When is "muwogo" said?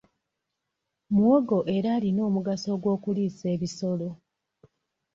1.13-1.57